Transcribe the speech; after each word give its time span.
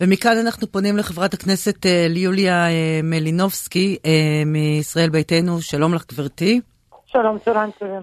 ומכאן 0.00 0.38
אנחנו 0.38 0.72
פונים 0.72 0.96
לחברת 0.96 1.34
הכנסת 1.34 1.86
ליוליה 2.08 2.66
מלינובסקי 3.02 3.96
מישראל 4.46 5.10
ביתנו. 5.10 5.60
שלום 5.60 5.94
לך, 5.94 6.04
גברתי. 6.12 6.60
שלום, 7.06 7.38
צהריים 7.44 7.70
טובים. 7.78 8.00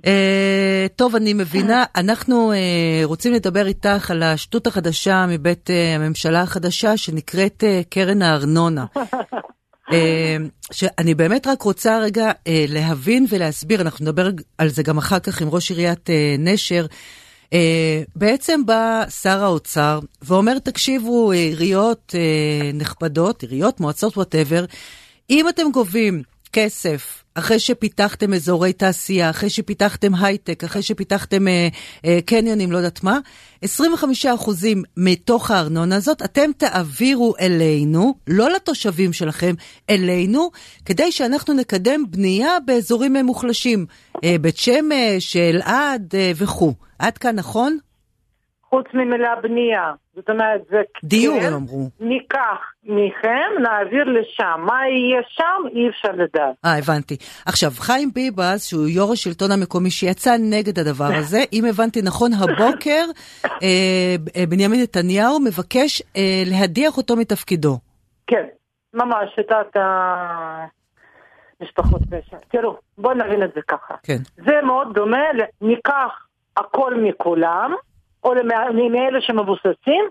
טוב, 0.96 1.16
אני 1.16 1.34
מבינה, 1.34 1.84
אנחנו 1.96 2.52
רוצים 3.04 3.34
לדבר 3.34 3.68
איתך 3.68 4.12
על 4.12 4.24
השטות 4.24 4.68
החדשה 4.68 5.26
מבית 5.30 5.70
הממשלה 5.96 6.42
החדשה 6.42 6.98
שנקראת 6.98 7.64
קרן 7.90 8.22
הארנונה. 8.22 8.86
שאני 10.72 11.16
באמת 11.16 11.48
רק 11.48 11.62
רוצה 11.62 12.00
רגע 12.00 12.32
להבין 12.68 13.26
ולהסביר, 13.30 13.82
אנחנו 13.82 14.06
נדבר 14.06 14.30
על 14.58 14.68
זה 14.68 14.84
גם 14.84 14.98
אחר 14.98 15.20
כך 15.20 15.42
עם 15.42 15.50
ראש 15.50 15.72
עיריית 15.72 16.10
נשר. 16.40 16.86
בעצם 18.16 18.66
בא 18.66 19.04
שר 19.22 19.44
האוצר 19.44 20.00
ואומר, 20.22 20.60
תקשיבו, 20.60 21.32
עיריות 21.32 22.16
נכבדות, 22.74 23.42
עיריות, 23.42 23.80
מועצות, 23.80 24.18
whatever, 24.18 24.66
אם 25.30 25.50
אתם 25.50 25.72
גובים 25.72 26.24
כסף 26.54 27.24
אחרי 27.36 27.60
שפיתחתם 27.60 28.34
אזורי 28.34 28.74
תעשייה, 28.74 29.30
אחרי 29.30 29.50
שפיתחתם 29.50 30.16
הייטק, 30.16 30.64
אחרי 30.64 30.82
שפיתחתם 30.82 31.48
אה, 31.48 31.68
אה, 32.06 32.20
קניונים, 32.26 32.72
לא 32.72 32.78
יודעת 32.78 33.04
מה, 33.04 33.20
25% 33.66 33.68
מתוך 34.98 35.52
הארנונה 35.52 35.96
הזאת 35.96 36.22
אתם 36.22 36.52
תעבירו 36.58 37.34
אלינו, 37.40 38.14
לא 38.28 38.50
לתושבים 38.50 39.14
שלכם, 39.14 39.56
אלינו, 39.90 40.52
כדי 40.86 41.12
שאנחנו 41.12 41.54
נקדם 41.54 42.04
בנייה 42.10 42.58
באזורים 42.66 43.16
מוחלשים, 43.16 43.86
אה, 44.15 44.15
בית 44.42 44.58
שמש, 44.58 45.38
אלעד 45.38 46.14
אה, 46.16 46.32
וכו'. 46.42 46.74
עד 47.00 47.18
כאן 47.18 47.36
נכון? 47.36 47.78
חוץ 48.70 48.86
ממילה 48.94 49.36
בנייה. 49.44 49.94
זאת 50.16 50.30
אומרת, 50.30 50.62
זה 50.70 50.82
דיור, 51.04 51.40
כן, 51.40 51.46
הם 51.46 51.54
אמרו. 51.54 51.90
ניקח 52.00 52.60
מכם, 52.84 53.62
נעביר 53.62 54.04
לשם. 54.04 54.66
מה 54.66 54.80
יהיה 54.88 55.22
שם, 55.28 55.68
אי 55.76 55.90
אפשר 55.90 56.12
לדעת. 56.12 56.56
אה, 56.66 56.78
הבנתי. 56.78 57.16
עכשיו, 57.46 57.72
חיים 57.80 58.10
ביבס, 58.14 58.70
שהוא 58.70 58.88
יו"ר 58.88 59.12
השלטון 59.14 59.52
המקומי, 59.52 59.90
שיצא 59.90 60.36
נגד 60.40 60.80
הדבר 60.80 61.10
הזה, 61.20 61.40
אם 61.54 61.66
הבנתי 61.70 62.02
נכון, 62.02 62.32
הבוקר 62.34 63.06
אה, 63.64 64.16
בנימין 64.50 64.82
נתניהו 64.82 65.40
מבקש 65.40 66.02
אה, 66.18 66.44
להדיח 66.46 66.98
אותו 66.98 67.16
מתפקידו. 67.16 67.78
כן, 68.28 68.46
ממש, 68.94 69.30
שיטת 69.36 69.80
המשפחות 71.60 72.02
פשע. 72.02 72.38
תראו, 72.48 72.78
בואו 72.98 73.14
נבין 73.14 73.44
את 73.44 73.54
זה 73.56 73.62
ככה. 73.68 73.96
כן. 74.04 74.18
זה 74.36 74.62
מאוד 74.62 74.94
דומה, 74.94 75.24
ניקח 75.62 76.28
הכל 76.58 76.96
מכולם. 76.96 77.74
או 78.26 78.34
מאלה 78.90 79.22
שמבוססים, 79.22 80.06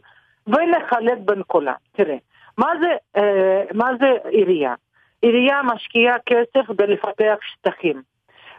ונחלק 0.47 1.19
בין 1.25 1.43
כולם. 1.47 1.75
תראה, 1.93 2.17
מה 2.59 2.67
זה, 2.81 3.21
אה, 3.21 3.63
מה 3.75 3.91
זה 4.01 4.29
עירייה? 4.31 4.75
עירייה 5.23 5.63
משקיעה 5.63 6.17
כסף 6.27 6.67
כדי 6.69 6.87
לפתח 6.87 7.35
שטחים. 7.41 8.03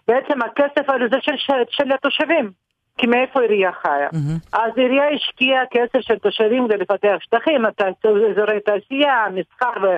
בעצם 0.07 0.41
הכסף 0.41 0.89
הזה 0.89 1.05
זה 1.11 1.17
של, 1.21 1.37
של, 1.37 1.53
של 1.69 1.91
התושבים, 1.91 2.51
כי 2.97 3.07
מאיפה 3.07 3.41
עירייה 3.41 3.71
חיה? 3.71 4.09
Mm-hmm. 4.09 4.57
אז 4.59 4.71
עירייה 4.77 5.09
השקיעה 5.09 5.61
כסף 5.71 5.99
של 6.01 6.19
תושבים 6.19 6.67
כדי 6.67 6.77
לפתח 6.77 7.15
שטחים, 7.19 7.65
אזורי 7.65 8.59
תעשייה, 8.65 9.25
מסחר 9.33 9.71
הלאה. 9.75 9.97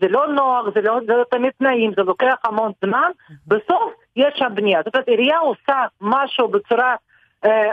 זה 0.00 0.08
לא 0.08 0.28
נוח, 0.28 0.64
זה 0.74 0.80
לא, 0.80 0.98
זה 1.06 1.12
לא 1.12 1.24
תמיד 1.30 1.50
תנאים, 1.58 1.92
זה 1.96 2.02
לוקח 2.02 2.34
המון 2.44 2.72
זמן. 2.84 3.10
בסוף 3.46 3.92
יש 4.16 4.42
הבנייה. 4.42 4.80
זאת 4.84 4.94
אומרת, 4.94 5.08
עירייה 5.08 5.38
עושה 5.38 5.84
משהו 6.00 6.48
בצורה 6.48 6.94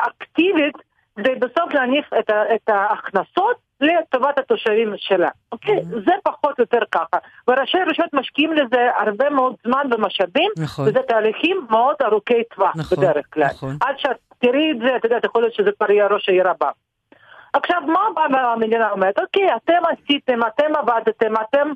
אקטיבית 0.08 0.76
כדי 1.16 1.36
בסוף 1.36 1.74
להניף 1.74 2.14
את, 2.20 2.30
את 2.30 2.70
ההכנסות 2.70 3.66
לטובת 3.82 4.38
התושבים 4.38 4.94
שלה. 4.98 5.30
אוקיי? 5.52 5.78
Mm-hmm. 5.78 6.06
זה 6.06 6.12
פחות 6.24 6.60
או 6.60 6.64
יותר 6.64 6.80
ככה. 6.92 7.18
וראשי 7.48 7.78
רשויות 7.88 8.14
משקיעים 8.14 8.54
לזה 8.54 8.90
הרבה 8.98 9.30
מאוד 9.30 9.56
זמן 9.68 9.88
ומשאבים, 9.92 10.52
נכון. 10.60 10.88
וזה 10.88 11.00
תהליכים 11.08 11.68
מאוד 11.70 11.96
ארוכי 12.02 12.44
טווח 12.56 12.74
נכון, 12.76 12.98
בדרך 12.98 13.26
כלל. 13.34 13.46
נכון. 13.46 13.78
עד 13.82 13.96
שאת 14.00 14.18
תראי 14.40 14.72
את 14.72 14.78
זה, 14.80 14.96
את 14.96 15.04
יודעת, 15.04 15.24
יכול 15.24 15.42
להיות 15.42 15.54
שזה 15.54 15.70
כבר 15.78 15.92
יהיה 15.92 16.08
ראש 16.08 16.30
העיר 16.30 16.50
הבא. 16.50 16.70
עכשיו, 17.56 17.82
מה 17.88 18.00
המדינה 18.54 18.92
אומרת? 18.92 19.20
אוקיי, 19.20 19.56
אתם 19.56 19.82
עשיתם, 19.92 20.40
אתם 20.48 20.76
עבדתם, 20.76 21.34
אתם 21.42 21.72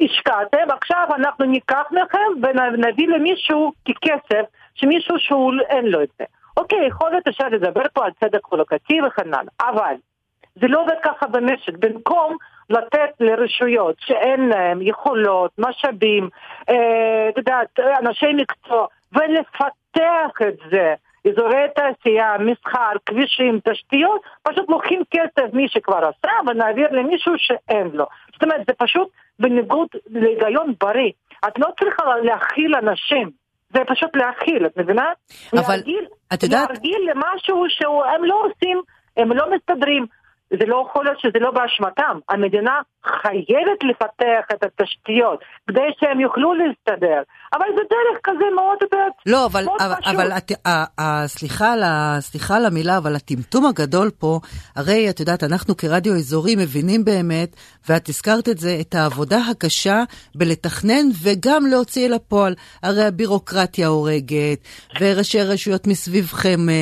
השקעתם, 0.00 0.70
עכשיו 0.70 1.08
אנחנו 1.16 1.44
ניקח 1.44 1.82
מכם 1.90 2.42
ונביא 2.42 3.08
למישהו 3.08 3.72
ככסף, 3.88 4.44
שמישהו 4.74 5.18
שאין 5.18 5.86
לו 5.86 6.02
את 6.02 6.08
זה. 6.18 6.24
אוקיי, 6.56 6.86
יכול 6.86 7.10
להיות 7.10 7.28
אפשר 7.28 7.48
לדבר 7.48 7.82
פה 7.92 8.04
על 8.04 8.10
צדק 8.20 8.46
חלוקתי 8.50 9.02
וכן 9.02 9.34
הלאה, 9.34 9.52
אבל 9.60 9.94
זה 10.60 10.68
לא 10.68 10.80
עובד 10.80 10.94
ככה 11.02 11.26
במשק. 11.26 11.72
במקום 11.78 12.36
לתת 12.70 13.10
לרשויות 13.20 13.96
שאין 14.00 14.48
להן 14.48 14.78
יכולות, 14.82 15.50
משאבים, 15.58 16.28
אה, 16.68 16.74
את 17.28 17.34
אה, 17.34 17.40
יודעת, 17.40 17.80
אנשי 17.80 18.32
מקצוע, 18.34 18.86
ולפתח 19.12 20.42
את 20.48 20.56
זה, 20.70 20.94
אזורי 21.28 21.64
תעשייה, 21.74 22.36
מסחר, 22.38 22.92
כבישים, 23.06 23.60
תשתיות, 23.64 24.20
פשוט 24.42 24.68
לוקחים 24.68 25.02
כסף 25.10 25.52
מי 25.52 25.68
שכבר 25.68 25.98
עשה 25.98 26.32
ונעביר 26.46 26.88
למישהו 26.90 27.32
שאין 27.36 27.90
לו. 27.92 28.06
זאת 28.32 28.42
אומרת, 28.42 28.60
זה 28.66 28.72
פשוט 28.78 29.08
בניגוד 29.38 29.88
להיגיון 30.10 30.74
בריא. 30.80 31.12
את 31.48 31.58
לא 31.58 31.68
צריכה 31.80 32.04
להכיל 32.24 32.74
אנשים. 32.74 33.30
זה 33.72 33.80
פשוט 33.86 34.16
להכיל, 34.16 34.66
את 34.66 34.76
מבינה? 34.76 35.12
אבל 35.52 35.62
להרגיל, 35.68 36.06
את 36.34 36.42
יודעת... 36.42 36.68
להרגיל 36.70 37.10
למשהו 37.10 37.64
שהם 37.68 38.24
לא 38.24 38.42
עושים, 38.44 38.80
הם 39.16 39.32
לא 39.32 39.46
מסתדרים. 39.54 40.06
זה 40.50 40.66
לא 40.66 40.86
יכול 40.88 41.04
להיות 41.04 41.20
שזה 41.20 41.38
לא 41.40 41.50
באשמתם. 41.50 42.18
המדינה 42.28 42.80
חייבת 43.04 43.84
לפתח 43.84 44.46
את 44.52 44.64
התשתיות 44.64 45.44
כדי 45.68 45.88
שהם 46.00 46.20
יוכלו 46.20 46.54
להסתדר. 46.54 47.22
אבל 47.54 47.66
זה 47.76 47.82
דרך 47.90 48.20
כזה 48.24 48.44
מאוד 48.54 48.78
מאוד 48.92 49.12
לא, 49.26 49.46
אבל, 49.46 49.64
מאוד 49.64 49.80
אבל, 49.80 49.94
פשוט. 50.00 50.14
אבל 50.14 50.32
את, 50.32 50.52
ה, 50.66 50.84
ה, 51.00 51.28
סליחה, 51.28 51.72
על 51.72 51.82
ה, 51.82 52.16
סליחה 52.20 52.56
על 52.56 52.66
המילה, 52.66 52.96
אבל 52.96 53.16
הטמטום 53.16 53.66
הגדול 53.66 54.10
פה, 54.18 54.40
הרי 54.76 55.10
את 55.10 55.20
יודעת, 55.20 55.44
אנחנו 55.44 55.76
כרדיו 55.76 56.14
אזורי 56.14 56.56
מבינים 56.56 57.04
באמת, 57.04 57.56
ואת 57.88 58.08
הזכרת 58.08 58.48
את 58.48 58.58
זה, 58.58 58.76
את 58.80 58.94
העבודה 58.94 59.38
הקשה 59.50 60.02
בלתכנן 60.34 61.06
וגם 61.22 61.66
להוציא 61.66 62.06
אל 62.06 62.12
הפועל. 62.12 62.54
הרי 62.82 63.04
הבירוקרטיה 63.04 63.88
הורגת, 63.88 64.58
וראשי 65.00 65.42
רשויות 65.42 65.86
מסביבכם, 65.86 66.68
אה, 66.68 66.74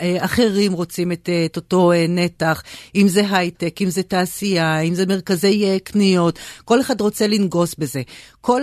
אה, 0.00 0.24
אחרים 0.24 0.72
רוצים 0.72 1.12
את, 1.12 1.28
את 1.46 1.56
אותו 1.56 1.92
אה, 1.92 2.06
נתח, 2.08 2.62
אם 2.94 3.08
זה 3.08 3.22
הייטק, 3.30 3.82
אם 3.82 3.90
זה 3.90 4.02
תעשייה, 4.02 4.80
אם 4.80 4.94
זה 4.94 5.06
מרכזי 5.06 5.78
קניות, 5.84 6.38
כל 6.64 6.80
אחד 6.80 7.00
רוצה 7.00 7.26
לנגוס 7.26 7.74
בזה. 7.78 8.02
כל 8.40 8.62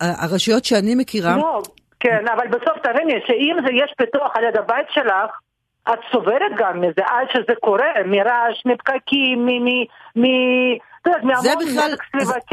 הרשויות 0.00 0.64
שאני 0.64 0.83
מכירה... 0.94 1.36
לא, 1.36 1.62
כן, 2.00 2.24
אבל 2.34 2.48
בסוף 2.48 2.78
תביני 2.82 3.20
שאם 3.26 3.56
יש 3.84 3.92
פיתוח 3.98 4.36
על 4.36 4.44
יד 4.44 4.56
הבית 4.56 4.86
שלך, 4.90 5.30
את 5.92 5.98
סוברת 6.12 6.52
גם 6.56 6.80
מזה, 6.80 7.02
עד 7.06 7.26
שזה 7.32 7.54
קורה, 7.60 7.92
מרעש, 8.06 8.62
מפקקים, 8.66 9.46
מ... 9.46 9.68
מ... 10.20 10.24
זה 11.42 11.52
בכלל, 11.60 11.90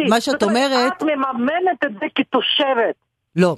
מה 0.09 0.21
שאת 0.21 0.43
אומרת... 0.43 0.93
את 0.97 1.03
מממנת 1.03 1.83
את 1.85 1.93
זה 1.99 2.05
כתושבת. 2.15 2.95
לא, 3.35 3.55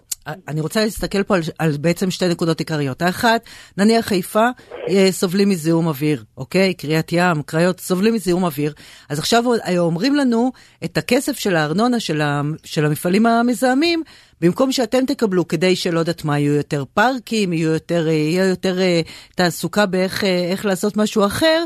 אני 0.48 0.62
רוצה 0.62 0.84
להסתכל 0.84 1.24
פה 1.24 1.36
על, 1.36 1.42
על 1.60 1.72
בעצם 1.82 2.12
שתי 2.12 2.28
נקודות 2.28 2.60
עיקריות. 2.60 3.02
האחת, 3.02 3.42
נניח 3.78 4.06
חיפה 4.06 4.48
אה, 4.90 5.08
סובלים 5.12 5.50
מזיהום 5.50 5.88
אוויר, 5.88 6.24
אוקיי? 6.38 6.74
קריית 6.74 7.12
ים, 7.12 7.42
קריות 7.46 7.80
סובלים 7.80 8.14
מזיהום 8.14 8.44
אוויר. 8.44 8.74
אז 9.10 9.20
עכשיו 9.20 9.44
אומרים 9.78 10.16
לנו 10.16 10.52
את 10.86 10.98
הכסף 10.98 11.40
של 11.40 11.56
הארנונה 11.56 12.00
של, 12.00 12.22
ה, 12.22 12.42
של 12.64 12.86
המפעלים 12.86 13.26
המזהמים, 13.26 14.04
במקום 14.42 14.72
שאתם 14.72 15.06
תקבלו 15.06 15.48
כדי 15.48 15.76
שלא 15.76 16.00
יודעת 16.00 16.26
מה, 16.26 16.40
יהיו 16.40 16.54
יותר 16.54 16.84
פארקים, 16.94 17.54
יהיו 17.54 17.72
יותר, 17.72 18.08
אה, 18.08 18.12
יהיה 18.12 18.50
יותר 18.50 18.80
אה, 18.80 19.02
תעסוקה 19.36 19.86
באיך 19.86 20.66
לעשות 20.66 20.98
משהו 20.98 21.26
אחר. 21.26 21.66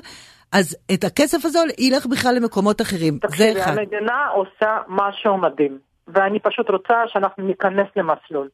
אז 0.51 0.78
את 0.94 1.03
הכסף 1.03 1.46
הזה 1.46 1.59
ילך 1.79 2.06
בכלל 2.06 2.35
למקומות 2.35 2.81
אחרים. 2.81 3.17
תקשיבי, 3.17 3.61
המדינה 3.61 4.28
עושה 4.34 4.78
משהו 4.87 5.37
מדהים. 5.37 5.86
ואני 6.08 6.40
פשוט 6.40 6.70
רוצה 6.70 7.08
שאנחנו 7.08 7.44
ניכנס 7.44 7.88
למסלול. 7.96 8.50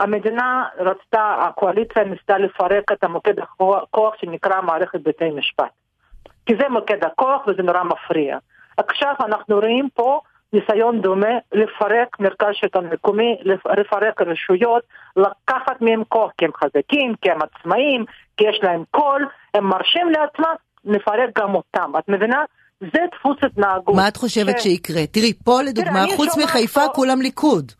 המדינה 0.00 0.64
רצתה, 0.78 1.36
הקואליציה 1.40 2.04
ניסתה 2.04 2.38
לפרק 2.38 2.92
את 2.92 3.04
המוקד 3.04 3.34
הכוח 3.38 4.14
שנקרא 4.20 4.60
מערכת 4.60 5.00
בתי 5.02 5.30
משפט. 5.30 5.70
כי 6.46 6.54
זה 6.60 6.68
מוקד 6.68 7.04
הכוח 7.04 7.46
וזה 7.46 7.62
נורא 7.62 7.82
מפריע. 7.82 8.38
עכשיו 8.76 9.14
אנחנו 9.20 9.58
רואים 9.58 9.88
פה 9.94 10.20
ניסיון 10.52 11.00
דומה 11.00 11.38
לפרק 11.52 12.20
מרכז 12.20 12.48
שלטון 12.52 12.86
מקומי, 12.86 13.38
לפרק 13.76 14.22
רשויות, 14.22 14.82
לקחת 15.16 15.80
מהם 15.80 16.04
כוח 16.08 16.30
כי 16.38 16.44
הם 16.44 16.50
חזקים, 16.54 17.14
כי 17.22 17.30
הם 17.30 17.38
עצמאים, 17.42 18.04
כי 18.36 18.44
יש 18.48 18.60
להם 18.62 18.84
קול, 18.90 19.28
הם 19.54 19.64
מרשים 19.64 20.10
לעצמם, 20.10 20.54
נפרק 20.84 21.38
גם 21.38 21.54
אותם. 21.54 21.92
את 21.98 22.08
מבינה? 22.08 22.44
זה 22.80 22.98
דפוס 23.14 23.36
התנהגות. 23.42 23.96
מה 23.96 24.08
את 24.08 24.16
חושבת 24.16 24.58
ש... 24.58 24.62
שיקרה? 24.62 25.06
תראי, 25.06 25.32
פה 25.44 25.62
לדוגמה, 25.62 26.04
תראה, 26.04 26.16
חוץ 26.16 26.38
מחיפה 26.38 26.80
פה... 26.86 26.92
כולם 26.94 27.22
ליכוד. 27.22 27.72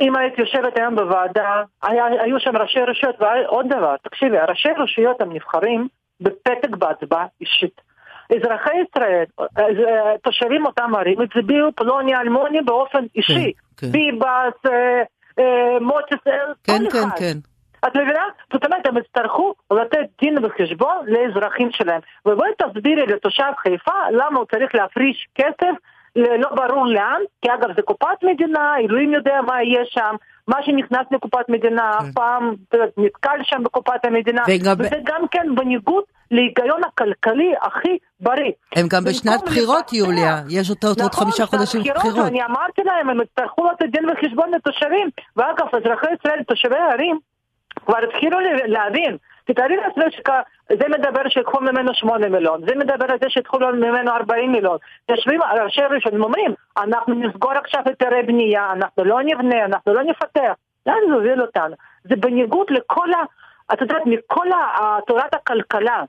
אם 0.00 0.16
היית 0.16 0.38
יושבת 0.38 0.78
היום 0.78 0.96
בוועדה, 0.96 1.62
היה, 1.82 2.04
היו 2.06 2.40
שם 2.40 2.56
ראשי 2.56 2.80
רשויות, 2.80 3.16
ועוד 3.20 3.66
דבר, 3.66 3.96
תקשיבי, 4.02 4.36
ראשי 4.48 4.68
רשויות 4.78 5.20
הם 5.20 5.32
נבחרים 5.32 5.88
בפתק 6.20 6.70
בהצבעה 6.78 7.26
אישית. 7.40 7.80
אזרחי 8.36 8.70
ישראל, 8.88 9.24
אה, 9.58 10.16
תושבים 10.22 10.66
אותם 10.66 10.94
ערים, 10.94 11.20
הצביעו 11.20 11.72
פלוני 11.76 12.16
אלמוני 12.16 12.60
באופן 12.60 13.04
אישי. 13.16 13.52
כן, 13.76 13.86
כן. 13.86 13.92
ביבס, 13.92 14.66
אה, 14.66 15.02
אה, 15.38 15.80
מוטס, 15.80 16.26
אה, 16.26 16.32
כן, 16.64 16.78
כל 16.78 16.90
כן, 16.90 16.98
אחד. 16.98 17.18
כן. 17.18 17.38
את 17.86 17.96
מבינה? 17.96 18.24
זאת 18.52 18.64
אומרת, 18.64 18.86
הם 18.86 18.96
יצטרכו 18.96 19.54
לתת 19.70 20.06
דין 20.20 20.44
וחשבון 20.44 20.96
לאזרחים 21.06 21.68
שלהם. 21.72 22.00
ובואי 22.26 22.50
תסבירי 22.58 23.06
לתושב 23.06 23.52
חיפה 23.58 24.10
למה 24.10 24.38
הוא 24.38 24.46
צריך 24.50 24.74
להפריש 24.74 25.28
כסף 25.34 25.74
לא 26.16 26.48
ברור 26.54 26.86
לאן, 26.86 27.20
כי 27.42 27.48
אגב 27.54 27.76
זה 27.76 27.82
קופת 27.82 28.22
מדינה, 28.22 28.74
אלוהים 28.78 29.12
יודע 29.12 29.40
מה 29.46 29.62
יהיה 29.62 29.84
שם, 29.84 30.14
מה 30.48 30.56
שנכנס 30.62 31.06
לקופת 31.10 31.48
מדינה 31.48 31.90
אף 31.98 32.06
פעם 32.14 32.54
נתקל 32.96 33.38
שם 33.42 33.62
בקופת 33.62 34.04
המדינה, 34.04 34.42
וגם 34.48 34.74
וזה 34.78 34.96
גם 35.04 35.28
כן 35.30 35.54
בניגוד 35.54 36.04
להיגיון 36.30 36.80
הכלכלי 36.84 37.52
הכי 37.62 37.98
בריא. 38.20 38.52
הם 38.76 38.86
גם 38.92 39.04
בשנת 39.04 39.40
בחירות, 39.46 39.92
יוליה. 39.92 40.36
יש 40.50 40.70
אותה 40.70 40.86
עוד 40.86 40.96
נכון, 40.98 41.24
חמישה 41.24 41.46
חודשים 41.46 41.80
בחירות. 41.94 42.26
אני 42.26 42.42
אמרתי 42.44 42.82
להם, 42.84 43.10
הם 43.10 43.20
יצטרכו 43.20 43.64
לתת 43.64 43.86
דין 43.92 44.04
וחשבון 44.10 44.50
לתושבים. 44.50 45.08
ואגב, 45.36 45.66
אזרחי 45.72 46.06
ישראל, 46.20 46.42
תושבי 46.48 46.76
הערים, 46.76 47.18
כבר 47.88 47.98
התחילו 48.08 48.38
להבין. 48.66 49.16
תתארי 49.44 49.76
לעצמך 49.76 50.32
שזה 50.72 50.88
מדבר 50.88 51.28
שיקחו 51.28 51.60
ממנו 51.60 51.94
8 51.94 52.28
מיליון, 52.28 52.60
זה 52.68 52.74
מדבר 52.74 53.06
על 53.08 53.18
זה 53.22 53.30
שיקחו 53.30 53.58
ממנו 53.58 54.10
40 54.10 54.52
מיליון. 54.52 54.76
יושבים 55.08 55.40
ראשי 55.42 55.80
ראשונים 55.80 56.22
אומרים, 56.22 56.54
אנחנו 56.76 57.14
נסגור 57.14 57.52
עכשיו 57.52 57.82
היתרי 57.86 58.22
בנייה, 58.22 58.72
אנחנו 58.72 59.04
לא 59.04 59.22
נבנה, 59.22 59.64
אנחנו 59.64 59.94
לא 59.94 60.02
נפתח. 60.02 60.52
לאן 60.86 60.96
זה 61.08 61.14
הוביל 61.14 61.42
אותנו? 61.42 61.74
זה 62.04 62.16
בניגוד 62.16 62.66
לכל 62.70 63.12
ה... 63.12 63.24
את 63.72 63.80
יודעת, 63.80 64.02
מכל 64.06 64.46
תורת 65.06 65.34
הכלכלה. 65.34 66.02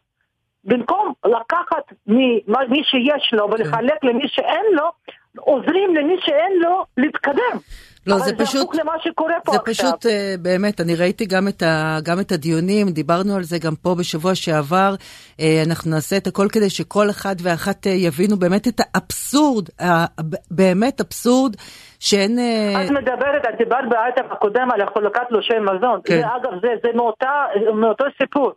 במקום 0.63 1.13
לקחת 1.25 1.93
ממי 2.07 2.83
שיש 2.83 3.33
לו 3.33 3.49
ולחלק 3.51 4.03
למי 4.03 4.27
שאין 4.27 4.65
לו, 4.71 4.91
עוזרים 5.37 5.95
למי 5.95 6.15
שאין 6.19 6.51
לו 6.61 6.85
להתקדם. 6.97 7.57
לא, 8.07 8.15
אבל 8.15 8.23
זה 8.23 8.31
פשוט- 8.37 8.61
הפוך 8.61 8.75
למה 8.75 8.93
שקורה 8.99 9.33
פה 9.45 9.51
זה 9.51 9.57
עכשיו. 9.57 9.73
פשוט, 9.85 10.05
אה, 10.05 10.35
באמת, 10.41 10.81
אני 10.81 10.95
ראיתי 10.95 11.25
גם 11.25 11.47
את, 11.47 11.61
ה, 11.63 11.97
גם 12.03 12.19
את 12.19 12.31
הדיונים, 12.31 12.87
דיברנו 12.89 13.35
על 13.35 13.43
זה 13.43 13.57
גם 13.65 13.75
פה 13.75 13.95
בשבוע 13.95 14.35
שעבר. 14.35 14.95
אה, 15.39 15.63
אנחנו 15.67 15.91
נעשה 15.91 16.17
את 16.17 16.27
הכל 16.27 16.47
כדי 16.51 16.69
שכל 16.69 17.09
אחד 17.09 17.35
ואחת 17.43 17.87
אה, 17.87 17.91
יבינו 17.91 18.39
באמת 18.39 18.67
את 18.67 18.79
האבסורד, 18.79 19.69
באמת 20.51 21.01
אבסורד, 21.01 21.55
שאין... 21.99 22.39
את 22.85 22.91
מדברת, 22.91 23.41
את 23.49 23.57
דיברת 23.57 23.89
באייטם 23.89 24.31
הקודם 24.31 24.67
על 24.73 24.81
חלוקת 24.93 25.21
תלושי 25.29 25.53
מזון. 25.61 25.99
כן. 26.05 26.15
זה 26.21 26.25
אגב, 26.27 26.51
זה, 26.61 26.67
זה 26.83 26.89
מאותה, 26.95 27.31
מאותו 27.81 28.05
סיפור. 28.21 28.51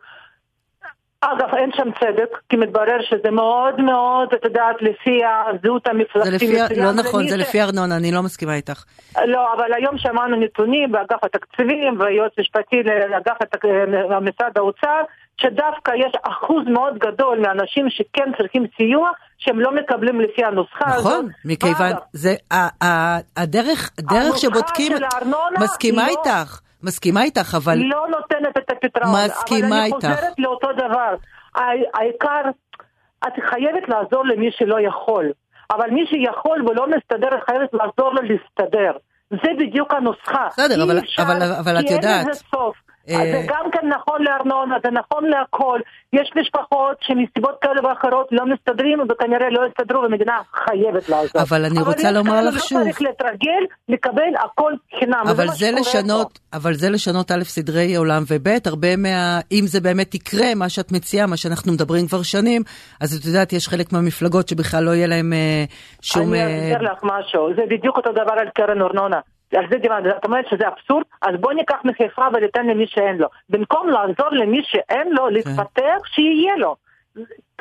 אגב, 1.24 1.54
אין 1.54 1.70
שם 1.76 1.88
צדק, 2.00 2.38
כי 2.48 2.56
מתברר 2.56 2.98
שזה 3.10 3.30
מאוד 3.30 3.80
מאוד, 3.80 4.28
את 4.34 4.44
יודעת, 4.44 4.76
לפי 4.80 5.20
הזהות 5.24 5.82
זה 5.84 5.90
המפלגתית. 5.90 6.32
לפי, 6.32 6.52
מסוים, 6.52 6.84
לא 6.84 6.92
נכון, 6.92 7.28
זה 7.28 7.36
לפי 7.36 7.62
ארנונה, 7.62 7.96
אני 7.96 8.12
לא 8.12 8.22
מסכימה 8.22 8.54
איתך. 8.54 8.84
לא, 9.26 9.52
אבל 9.56 9.72
היום 9.74 9.98
שמענו 9.98 10.36
נתונים 10.36 10.92
באגף 10.92 11.24
התקציבים 11.24 12.00
והיועץ 12.00 12.32
המשפטי 12.38 12.76
לאגף. 13.10 13.36
משרד 14.20 14.52
האוצר, 14.56 15.00
שדווקא 15.40 15.92
יש 15.96 16.12
אחוז 16.22 16.64
מאוד 16.66 16.98
גדול 16.98 17.40
מהאנשים 17.40 17.86
שכן 17.90 18.30
צריכים 18.38 18.66
סיוע, 18.76 19.10
שהם 19.38 19.60
לא 19.60 19.74
מקבלים 19.74 20.20
לפי 20.20 20.44
הנוסחה 20.44 20.94
הזאת. 20.94 21.12
נכון, 21.12 21.28
מכיוון, 21.44 21.92
זה, 22.12 22.34
הדרך, 23.36 23.90
הדרך 23.98 24.38
שבודקים, 24.38 24.92
מסכימה 25.60 26.02
לא- 26.06 26.08
איתך, 26.08 26.60
מסכימה 26.82 27.22
איתך, 27.22 27.54
אבל 27.54 27.78
לא 27.78 28.06
נותנת 28.10 28.56
את 28.58 28.70
הפתרון. 28.70 29.14
מסכימה 29.24 29.66
אבל 29.68 29.84
איתך. 29.84 30.04
אני 30.04 30.14
חוזרת 30.14 30.38
לאותו 30.38 30.68
דבר. 30.72 31.14
העיקר, 31.94 32.50
את 33.26 33.32
חייבת 33.50 33.88
לעזור 33.88 34.24
למי 34.26 34.48
שלא 34.52 34.76
יכול. 34.80 35.32
אבל 35.70 35.90
מי 35.90 36.00
שיכול 36.06 36.62
ולא 36.68 36.86
מסתדר, 36.86 37.28
את 37.34 37.42
חייבת 37.50 37.68
לעזור 37.72 38.14
לו 38.14 38.22
להסתדר. 38.22 38.92
זה 39.30 39.50
בדיוק 39.58 39.94
הנוסחה. 39.94 40.46
בסדר, 40.50 40.84
אבל- 40.84 40.98
אפשר, 40.98 41.22
אבל- 41.22 41.42
אבל 41.60 41.80
את 41.80 41.86
כי 41.86 41.92
יודעת, 41.92 42.20
אין 42.20 42.30
לזה 42.30 42.40
סוף. 42.54 42.76
אה, 43.10 43.16
זה 43.16 43.46
גם 43.48 43.70
כן 43.72 43.88
נכון 43.88 44.22
לארנונה, 44.22 44.76
זה 44.84 44.90
נכון 44.90 45.24
להכל. 45.24 45.80
יש 46.12 46.30
משפחות 46.36 46.96
שמסיבות 47.00 47.58
כאלה 47.60 47.88
ואחרות 47.88 48.28
לא 48.30 48.46
מסתדרים 48.46 48.98
וכנראה 49.10 49.50
לא 49.50 49.60
יסתדרו 49.68 50.02
והמדינה 50.02 50.38
חייבת 50.54 51.08
לעזור. 51.08 51.42
אבל 51.42 51.64
אני 51.64 51.80
רוצה 51.80 52.08
יש 52.08 52.14
לומר 52.14 52.42
לך 52.42 52.64
שוב. 52.64 52.82
צריך 52.82 53.02
להתרגל 53.02 53.62
לקבל 53.88 54.32
הכל 54.44 54.72
חינם. 54.98 55.22
אבל 55.30 55.46
זה 55.48 55.54
שקורה 55.54 55.80
לשנות, 55.80 56.38
פה. 56.38 56.58
אבל 56.58 56.74
זה 56.74 56.90
לשנות 56.90 57.30
א' 57.30 57.44
סדרי 57.44 57.94
עולם 57.96 58.22
וב' 58.30 58.48
הרבה 58.66 58.96
מה... 58.96 59.40
אם 59.52 59.64
זה 59.66 59.80
באמת 59.80 60.14
יקרה, 60.14 60.54
מה 60.54 60.68
שאת 60.68 60.92
מציעה, 60.92 61.26
מה 61.26 61.36
שאנחנו 61.36 61.72
מדברים 61.72 62.06
כבר 62.06 62.22
שנים, 62.22 62.62
אז 63.00 63.16
את 63.16 63.24
יודעת, 63.24 63.52
יש 63.52 63.68
חלק 63.68 63.92
מהמפלגות 63.92 64.48
שבכלל 64.48 64.84
לא 64.84 64.90
יהיה 64.90 65.06
להם 65.06 65.32
אה, 65.32 65.64
שום... 66.02 66.34
אני 66.34 66.42
אה, 66.42 66.72
אסביר 66.72 66.92
לך 66.92 66.98
משהו, 67.02 67.54
זה 67.56 67.62
בדיוק 67.70 67.96
אותו 67.96 68.12
דבר 68.12 68.34
על 68.38 68.48
קרן 68.54 68.82
ארנונה. 68.82 69.20
על 69.56 69.64
זה 69.70 69.78
דיברנו, 69.78 70.10
את 70.10 70.24
אומרת 70.24 70.44
שזה 70.50 70.68
אבסורד, 70.68 71.04
אז 71.22 71.34
בוא 71.40 71.52
ניקח 71.52 71.76
מחיפה 71.84 72.22
וניתן 72.34 72.66
למי 72.66 72.86
שאין 72.86 73.16
לו. 73.16 73.28
במקום 73.48 73.88
לעזור 73.88 74.28
למי 74.30 74.62
שאין 74.64 75.08
לו 75.12 75.28
להתפתח, 75.28 75.98
שיהיה 76.14 76.56
לו. 76.56 76.76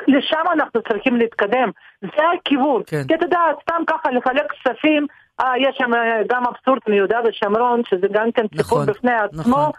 לשם 0.08 0.44
אנחנו 0.52 0.82
צריכים 0.88 1.16
להתקדם, 1.16 1.70
זה 2.02 2.22
הכיוון. 2.38 2.82
כן. 2.86 3.02
כי 3.08 3.14
אתה 3.14 3.24
יודע, 3.24 3.40
סתם 3.62 3.82
ככה 3.86 4.10
לחלק 4.10 4.52
כספים, 4.52 5.06
אה, 5.40 5.52
יש 5.58 5.76
שם 5.78 5.94
אה, 5.94 6.22
גם 6.28 6.42
אבסורד 6.46 6.78
מיהודה 6.88 7.20
ושומרון, 7.24 7.82
שזה 7.90 8.06
גם 8.12 8.32
כן 8.32 8.46
סיפור 8.56 8.82
נכון, 8.82 8.86
בפני 8.86 9.12
עצמו. 9.12 9.40
נכון. 9.40 9.70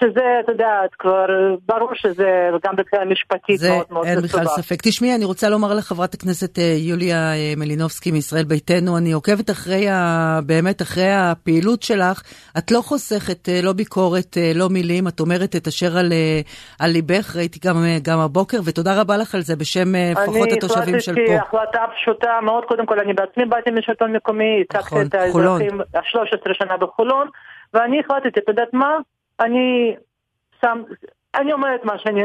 שזה, 0.00 0.40
אתה 0.40 0.52
יודעת, 0.52 0.94
כבר 0.98 1.26
אה, 1.30 1.54
ברור 1.66 1.90
שזה 1.94 2.50
גם 2.64 2.74
מבחינה 2.78 3.04
משפטית 3.04 3.58
זה 3.58 3.70
מאוד 3.70 3.86
מאוד 3.90 4.06
אין 4.06 4.20
בכלל 4.20 4.40
מסובך. 4.44 4.60
ספק. 4.60 4.76
תשמעי, 4.82 5.14
אני 5.14 5.24
רוצה 5.24 5.48
לומר 5.48 5.74
לחברת 5.74 6.14
הכנסת 6.14 6.58
אה, 6.58 6.74
יוליה 6.78 7.16
אה, 7.16 7.52
מלינובסקי 7.56 8.10
מישראל 8.10 8.44
ביתנו, 8.44 8.98
אני 8.98 9.12
עוקבת 9.12 9.50
אחרי, 9.50 9.88
ה... 9.88 10.38
באמת 10.46 10.82
אחרי 10.82 11.12
הפעילות 11.12 11.82
שלך. 11.82 12.22
את 12.58 12.70
לא 12.70 12.80
חוסכת 12.80 13.48
לא 13.62 13.72
ביקורת, 13.72 14.36
לא 14.54 14.68
מילים, 14.68 15.08
את 15.08 15.20
אומרת 15.20 15.56
את 15.56 15.66
אשר 15.66 15.98
על, 15.98 16.12
על 16.80 16.90
ליבך, 16.90 17.36
ראיתי 17.36 17.68
גם, 17.68 17.76
גם 18.02 18.18
הבוקר, 18.18 18.58
ותודה 18.64 19.00
רבה 19.00 19.16
לך 19.16 19.34
על 19.34 19.40
זה 19.40 19.56
בשם 19.56 19.92
לפחות 20.12 20.48
התושבים 20.52 21.00
של 21.00 21.12
אני 21.12 21.26
פה. 21.26 21.32
החלטתי 21.34 21.56
החלטה 21.56 21.84
פשוטה 21.96 22.38
מאוד, 22.42 22.64
קודם 22.64 22.86
כל 22.86 23.00
אני 23.00 23.12
בעצמי 23.12 23.44
באתי 23.44 23.70
משלטון 23.70 24.16
מקומי, 24.16 24.64
נכון, 24.74 25.00
הצגתי 25.00 25.28
את 25.28 25.32
חולון. 25.32 25.60
האזרחים 25.62 25.80
13 26.04 26.54
שנה 26.54 26.76
בחולון, 26.76 27.28
ואני 27.74 28.00
החלטתי, 28.00 28.40
את 28.40 28.48
יודעת 28.48 28.74
מה? 28.74 28.98
אני 29.40 29.94
שם, 30.60 30.82
אני 31.34 31.52
אומרת 31.52 31.84
מה 31.84 31.98
שאני 31.98 32.20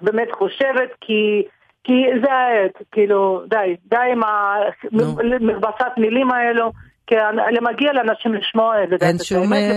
באמת 0.00 0.28
חושבת, 0.32 0.90
כי, 1.00 1.42
כי 1.84 1.92
זה 2.24 2.32
העת, 2.32 2.82
כאילו, 2.92 3.42
די, 3.48 3.76
די 3.86 3.96
עם. 4.12 4.22
המכבסת 4.22 5.92
מילים 5.98 6.30
האלו. 6.32 6.72
כי 7.06 7.14
למגיע 7.60 7.92
לאנשים 7.92 8.34
לשמוע 8.34 8.74
את 8.82 8.88
זה, 8.88 9.06
אה, 9.06 9.12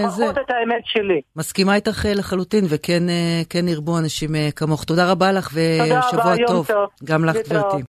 לפחות. 0.06 0.38
את 0.38 0.52
האמת 0.52 0.82
שלי. 0.86 1.22
מסכימה 1.36 1.76
איתך 1.76 2.06
אה, 2.06 2.14
לחלוטין, 2.14 2.66
וכן 2.70 3.10
אה, 3.10 3.42
כן 3.50 3.68
ירבו 3.68 3.98
אנשים 3.98 4.30
כמוך. 4.56 4.84
תודה 4.84 5.12
רבה 5.12 5.32
לך 5.32 5.50
ושבוע 5.54 6.36
טוב. 6.48 6.68
גם 7.04 7.26
לך. 7.26 7.36
גברתי. 7.36 7.84